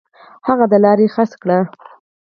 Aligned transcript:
هغه 0.47 0.65
د 0.71 0.73
لارې 0.83 1.07
خرڅ 1.13 1.31
ورکړي. 1.35 1.57